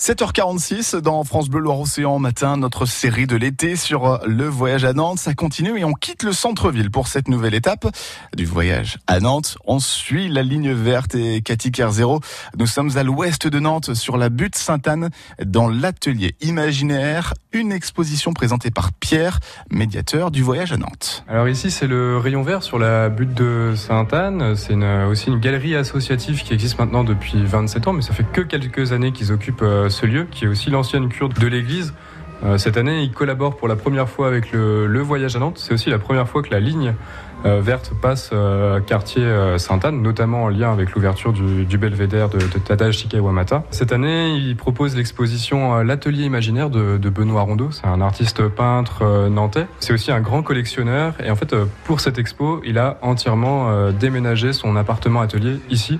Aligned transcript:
7h46 0.00 0.96
dans 0.96 1.24
France 1.24 1.50
Bleu 1.50 1.60
Loire-Océan 1.60 2.18
matin, 2.18 2.56
notre 2.56 2.86
série 2.86 3.26
de 3.26 3.36
l'été 3.36 3.76
sur 3.76 4.18
le 4.26 4.48
voyage 4.48 4.86
à 4.86 4.94
Nantes. 4.94 5.18
Ça 5.18 5.34
continue 5.34 5.78
et 5.78 5.84
on 5.84 5.92
quitte 5.92 6.22
le 6.22 6.32
centre-ville 6.32 6.90
pour 6.90 7.06
cette 7.06 7.28
nouvelle 7.28 7.52
étape 7.52 7.86
du 8.34 8.46
voyage 8.46 8.96
à 9.06 9.20
Nantes. 9.20 9.58
On 9.66 9.78
suit 9.78 10.30
la 10.30 10.42
ligne 10.42 10.72
verte 10.72 11.14
et 11.16 11.42
Cathy 11.42 11.70
Kerzero. 11.70 12.20
Nous 12.56 12.66
sommes 12.66 12.96
à 12.96 13.02
l'ouest 13.02 13.46
de 13.46 13.58
Nantes 13.58 13.92
sur 13.92 14.16
la 14.16 14.30
butte 14.30 14.56
Sainte-Anne 14.56 15.10
dans 15.44 15.68
l'atelier 15.68 16.34
imaginaire. 16.40 17.34
Une 17.52 17.72
exposition 17.72 18.32
présentée 18.32 18.70
par 18.70 18.92
Pierre, 18.92 19.40
médiateur 19.72 20.30
du 20.30 20.40
voyage 20.40 20.70
à 20.72 20.76
Nantes. 20.76 21.24
Alors 21.26 21.48
ici, 21.48 21.72
c'est 21.72 21.88
le 21.88 22.16
rayon 22.16 22.42
vert 22.42 22.62
sur 22.62 22.78
la 22.78 23.08
butte 23.08 23.34
de 23.34 23.74
Sainte-Anne. 23.74 24.54
C'est 24.54 24.76
aussi 25.06 25.30
une 25.30 25.40
galerie 25.40 25.74
associative 25.74 26.44
qui 26.44 26.54
existe 26.54 26.78
maintenant 26.78 27.02
depuis 27.02 27.44
27 27.44 27.88
ans, 27.88 27.92
mais 27.92 28.02
ça 28.02 28.14
fait 28.14 28.22
que 28.22 28.42
quelques 28.42 28.92
années 28.92 29.10
qu'ils 29.10 29.32
occupent 29.32 29.62
euh, 29.62 29.88
ce 29.88 30.06
lieu, 30.06 30.28
qui 30.30 30.44
est 30.44 30.48
aussi 30.48 30.70
l'ancienne 30.70 31.08
cure 31.08 31.28
de 31.28 31.46
l'église. 31.48 31.92
Euh, 32.44 32.58
cette 32.58 32.76
année, 32.76 33.02
il 33.02 33.12
collabore 33.12 33.56
pour 33.56 33.68
la 33.68 33.76
première 33.76 34.08
fois 34.08 34.26
avec 34.26 34.52
le, 34.52 35.00
voyage 35.00 35.36
à 35.36 35.38
Nantes. 35.38 35.58
C'est 35.58 35.74
aussi 35.74 35.90
la 35.90 35.98
première 35.98 36.28
fois 36.28 36.42
que 36.42 36.50
la 36.50 36.60
ligne 36.60 36.94
euh, 37.46 37.60
verte 37.60 37.92
passe 38.00 38.30
euh, 38.32 38.80
quartier 38.80 39.26
Sainte-Anne, 39.56 40.02
notamment 40.02 40.44
en 40.44 40.48
lien 40.48 40.72
avec 40.72 40.92
l'ouverture 40.92 41.32
du, 41.32 41.78
belvédère 41.78 42.28
de, 42.28 42.38
de 42.38 42.58
Tadashi 42.58 43.08
Kawamata. 43.08 43.64
Cette 43.70 43.92
année, 43.92 44.34
il 44.36 44.56
propose 44.56 44.96
l'exposition 44.96 45.82
L'Atelier 45.82 46.24
imaginaire 46.24 46.70
de, 46.70 46.98
de 46.98 47.08
Benoît 47.08 47.42
Rondeau. 47.42 47.70
C'est 47.70 47.86
un 47.86 48.00
artiste 48.00 48.46
peintre 48.48 49.28
nantais. 49.28 49.66
C'est 49.80 49.92
aussi 49.92 50.12
un 50.12 50.20
grand 50.20 50.42
collectionneur. 50.42 51.14
Et 51.24 51.30
en 51.30 51.36
fait, 51.36 51.54
pour 51.84 52.00
cette 52.00 52.18
expo, 52.18 52.60
il 52.64 52.78
a 52.78 52.98
entièrement 53.02 53.90
déménagé 53.92 54.52
son 54.52 54.76
appartement 54.76 55.20
atelier 55.20 55.56
ici 55.70 55.98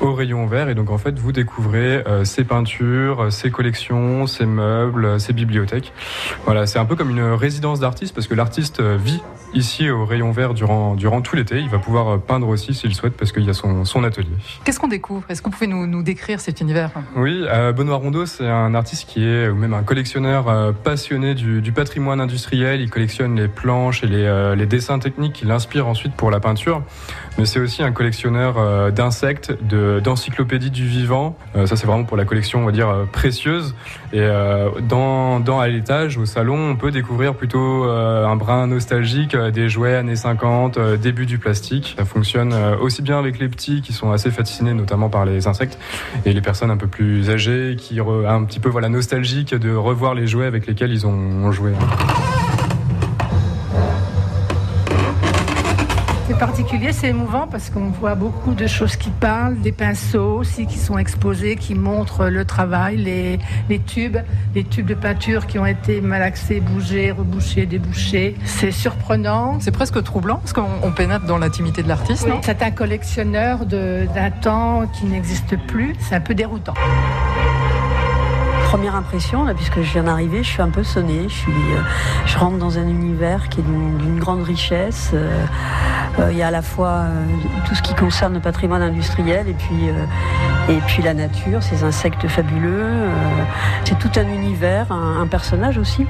au 0.00 0.14
rayon 0.14 0.46
vert. 0.46 0.68
Et 0.68 0.74
donc 0.74 0.90
en 0.90 0.98
fait, 0.98 1.18
vous 1.18 1.32
découvrez 1.32 2.02
euh, 2.06 2.24
ses 2.24 2.44
peintures, 2.44 3.24
euh, 3.24 3.30
ses 3.30 3.50
collections, 3.50 4.26
ses 4.26 4.46
meubles, 4.46 5.04
euh, 5.04 5.18
ses 5.18 5.32
bibliothèques. 5.32 5.92
Voilà, 6.44 6.66
c'est 6.66 6.78
un 6.78 6.84
peu 6.84 6.96
comme 6.96 7.10
une 7.10 7.32
résidence 7.32 7.80
d'artiste 7.80 8.14
parce 8.14 8.26
que 8.26 8.34
l'artiste 8.34 8.80
vit 8.80 9.20
ici 9.54 9.88
au 9.90 10.04
rayon 10.04 10.30
vert 10.30 10.52
durant, 10.52 10.94
durant 10.94 11.22
tout 11.22 11.34
l'été. 11.34 11.58
Il 11.58 11.68
va 11.68 11.78
pouvoir 11.78 12.20
peindre 12.20 12.48
aussi 12.48 12.74
s'il 12.74 12.94
souhaite 12.94 13.16
parce 13.16 13.32
qu'il 13.32 13.44
y 13.44 13.50
a 13.50 13.54
son, 13.54 13.84
son 13.84 14.04
atelier. 14.04 14.28
Qu'est-ce 14.64 14.78
qu'on 14.78 14.88
découvre? 14.88 15.24
Est-ce 15.30 15.40
qu'on 15.40 15.50
pouvait 15.50 15.66
nous, 15.66 15.86
nous, 15.86 16.02
décrire 16.02 16.40
cet 16.40 16.60
univers? 16.60 16.90
Oui, 17.16 17.44
Benoît 17.74 17.96
Rondeau, 17.96 18.26
c'est 18.26 18.46
un 18.46 18.74
artiste 18.74 19.08
qui 19.08 19.24
est 19.24 19.48
ou 19.48 19.54
même 19.54 19.72
un 19.72 19.82
collectionneur 19.82 20.74
passionné 20.84 21.34
du, 21.34 21.62
du, 21.62 21.72
patrimoine 21.72 22.20
industriel. 22.20 22.82
Il 22.82 22.90
collectionne 22.90 23.36
les 23.36 23.48
planches 23.48 24.04
et 24.04 24.06
les, 24.06 24.54
les 24.54 24.66
dessins 24.66 24.98
techniques 24.98 25.32
qu'il 25.32 25.50
inspire 25.50 25.86
ensuite 25.86 26.12
pour 26.12 26.30
la 26.30 26.40
peinture. 26.40 26.82
Mais 27.38 27.46
c'est 27.46 27.60
aussi 27.60 27.82
un 27.82 27.92
collectionneur 27.92 28.92
d'insectes, 28.92 29.56
de 29.62 29.87
d'encyclopédie 30.00 30.70
du 30.70 30.86
vivant. 30.86 31.36
Euh, 31.56 31.66
ça, 31.66 31.76
c'est 31.76 31.86
vraiment 31.86 32.04
pour 32.04 32.16
la 32.16 32.24
collection, 32.24 32.60
on 32.60 32.66
va 32.66 32.72
dire, 32.72 32.88
euh, 32.88 33.04
précieuse. 33.10 33.74
Et 34.12 34.20
euh, 34.20 34.68
dans, 34.88 35.40
dans 35.40 35.60
à 35.60 35.68
l'étage, 35.68 36.18
au 36.18 36.26
salon, 36.26 36.70
on 36.70 36.76
peut 36.76 36.90
découvrir 36.90 37.34
plutôt 37.34 37.84
un 37.84 38.36
brin 38.36 38.66
nostalgique 38.66 39.36
des 39.36 39.68
jouets 39.68 39.94
années 39.94 40.16
50, 40.16 40.78
début 41.00 41.26
du 41.26 41.38
plastique. 41.38 41.94
Ça 41.98 42.04
fonctionne 42.04 42.54
aussi 42.80 43.02
bien 43.02 43.18
avec 43.18 43.38
les 43.38 43.48
petits 43.48 43.82
qui 43.82 43.92
sont 43.92 44.12
assez 44.12 44.30
fascinés, 44.30 44.74
notamment 44.74 45.08
par 45.08 45.24
les 45.24 45.46
insectes, 45.46 45.78
et 46.24 46.32
les 46.32 46.40
personnes 46.40 46.70
un 46.70 46.76
peu 46.76 46.86
plus 46.86 47.30
âgées 47.30 47.76
qui 47.78 48.00
un 48.00 48.44
petit 48.44 48.60
peu 48.60 48.68
voilà 48.68 48.88
nostalgiques 48.88 49.54
de 49.54 49.74
revoir 49.74 50.14
les 50.14 50.26
jouets 50.26 50.46
avec 50.46 50.66
lesquels 50.66 50.92
ils 50.92 51.06
ont 51.06 51.50
joué. 51.52 51.72
Particulier, 56.38 56.92
c'est 56.92 57.08
émouvant 57.08 57.48
parce 57.50 57.68
qu'on 57.68 57.90
voit 57.90 58.14
beaucoup 58.14 58.54
de 58.54 58.66
choses 58.66 58.96
qui 58.96 59.10
parlent, 59.10 59.58
des 59.60 59.72
pinceaux 59.72 60.38
aussi 60.38 60.66
qui 60.66 60.78
sont 60.78 60.96
exposés, 60.96 61.56
qui 61.56 61.74
montrent 61.74 62.26
le 62.26 62.44
travail, 62.44 62.96
les, 62.96 63.38
les 63.68 63.80
tubes, 63.80 64.18
les 64.54 64.62
tubes 64.62 64.86
de 64.86 64.94
peinture 64.94 65.46
qui 65.46 65.58
ont 65.58 65.66
été 65.66 66.00
malaxés, 66.00 66.60
bougés, 66.60 67.10
rebouchés, 67.10 67.66
débouchés. 67.66 68.36
C'est 68.44 68.70
surprenant. 68.70 69.58
C'est 69.60 69.72
presque 69.72 70.02
troublant 70.04 70.36
parce 70.36 70.52
qu'on 70.52 70.92
pénètre 70.92 71.26
dans 71.26 71.38
l'intimité 71.38 71.82
de 71.82 71.88
l'artiste, 71.88 72.26
non? 72.28 72.40
C'est 72.42 72.62
un 72.62 72.70
collectionneur 72.70 73.66
d'un 73.66 74.30
temps 74.30 74.86
qui 74.86 75.06
n'existe 75.06 75.56
plus. 75.66 75.94
C'est 76.00 76.14
un 76.14 76.20
peu 76.20 76.34
déroutant 76.34 76.74
première 78.68 78.96
impression, 78.96 79.44
là, 79.44 79.54
puisque 79.54 79.80
je 79.80 79.92
viens 79.92 80.02
d'arriver, 80.02 80.42
je 80.42 80.48
suis 80.50 80.60
un 80.60 80.68
peu 80.68 80.84
sonnée. 80.84 81.22
Je, 81.26 81.34
suis, 81.34 81.50
euh, 81.50 81.80
je 82.26 82.36
rentre 82.36 82.58
dans 82.58 82.78
un 82.78 82.86
univers 82.86 83.48
qui 83.48 83.60
est 83.60 83.62
d'une 83.62 84.18
grande 84.18 84.42
richesse. 84.42 85.12
Euh, 85.14 85.46
il 86.30 86.36
y 86.36 86.42
a 86.42 86.48
à 86.48 86.50
la 86.50 86.62
fois 86.62 87.04
tout 87.66 87.74
ce 87.74 87.82
qui 87.82 87.94
concerne 87.94 88.34
le 88.34 88.40
patrimoine 88.40 88.82
industriel 88.82 89.48
et 89.48 89.54
puis, 89.54 89.88
et 90.68 90.78
puis 90.86 91.02
la 91.02 91.14
nature, 91.14 91.62
ces 91.62 91.84
insectes 91.84 92.26
fabuleux. 92.28 92.86
c'est 93.84 93.98
tout 93.98 94.10
un 94.16 94.28
univers, 94.28 94.90
un, 94.92 95.26
personnage 95.26 95.78
aussi. 95.78 96.06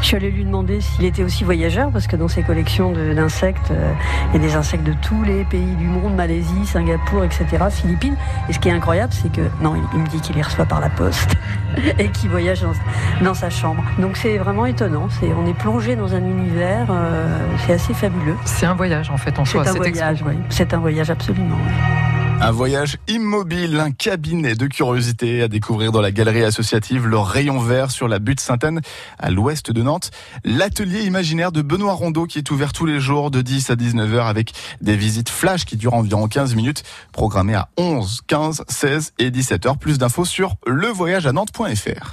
Je 0.00 0.06
suis 0.06 0.16
allée 0.16 0.30
lui 0.30 0.44
demander 0.44 0.80
s'il 0.80 1.04
était 1.04 1.22
aussi 1.22 1.44
voyageur, 1.44 1.90
parce 1.90 2.06
que 2.06 2.16
dans 2.16 2.28
ses 2.28 2.42
collections 2.42 2.92
d'insectes, 2.92 3.72
il 4.28 4.40
y 4.40 4.44
a 4.44 4.46
des 4.46 4.54
insectes 4.54 4.84
de 4.84 4.94
tous 4.94 5.22
les 5.22 5.44
pays 5.44 5.74
du 5.76 5.86
monde, 5.86 6.14
Malaisie, 6.14 6.66
Singapour, 6.66 7.24
etc., 7.24 7.46
Philippines. 7.70 8.16
Et 8.48 8.52
ce 8.52 8.58
qui 8.58 8.68
est 8.68 8.72
incroyable, 8.72 9.12
c'est 9.12 9.30
que, 9.30 9.42
non, 9.60 9.74
il, 9.94 10.00
me 10.00 10.06
dit 10.06 10.20
qu'il 10.20 10.36
les 10.36 10.42
reçoit 10.42 10.66
par 10.66 10.80
la 10.80 10.90
poste. 10.90 11.36
et 11.98 12.08
qui 12.08 12.28
voyage 12.28 12.64
dans, 13.22 13.34
sa 13.34 13.50
chambre. 13.50 13.82
Donc 13.98 14.16
c'est 14.16 14.36
vraiment 14.38 14.66
étonnant. 14.66 15.08
On 15.22 15.46
est 15.46 15.54
plongé 15.54 15.96
dans 15.96 16.14
un 16.14 16.20
univers, 16.20 16.86
euh, 16.90 17.38
c'est 17.66 17.72
assez 17.72 17.94
fabuleux. 17.94 18.36
C'est 18.44 18.66
un 18.66 18.74
voyage 18.74 19.10
en 19.10 19.16
fait 19.16 19.38
C'est 19.52 19.68
un 19.68 19.72
voyage, 19.74 20.24
oui. 20.26 20.34
C'est 20.48 20.72
un 20.72 20.78
voyage 20.78 21.10
absolument. 21.10 21.58
Un 22.40 22.50
voyage 22.50 22.96
immobile, 23.06 23.78
un 23.78 23.92
cabinet 23.92 24.54
de 24.54 24.66
curiosité 24.66 25.42
à 25.42 25.48
découvrir 25.48 25.92
dans 25.92 26.00
la 26.00 26.10
galerie 26.10 26.42
associative 26.42 27.06
Le 27.06 27.18
Rayon 27.18 27.60
Vert 27.60 27.90
sur 27.90 28.08
la 28.08 28.18
butte 28.18 28.40
Sainte-Anne 28.40 28.80
à 29.18 29.30
l'ouest 29.30 29.70
de 29.70 29.82
Nantes. 29.82 30.10
L'atelier 30.42 31.02
imaginaire 31.02 31.52
de 31.52 31.60
Benoît 31.60 31.92
Rondeau 31.92 32.24
qui 32.24 32.38
est 32.38 32.50
ouvert 32.50 32.72
tous 32.72 32.86
les 32.86 32.98
jours 32.98 33.30
de 33.30 33.42
10 33.42 33.70
à 33.70 33.74
19h 33.76 34.24
avec 34.24 34.54
des 34.80 34.96
visites 34.96 35.28
flash 35.28 35.66
qui 35.66 35.76
durent 35.76 35.94
environ 35.94 36.26
15 36.26 36.54
minutes 36.54 36.82
programmées 37.12 37.54
à 37.54 37.68
11, 37.76 38.22
15, 38.26 38.64
16 38.66 39.12
et 39.18 39.30
17h. 39.30 39.78
Plus 39.78 39.98
d'infos 39.98 40.24
sur 40.24 40.56
levoyageanantes.fr. 40.66 42.12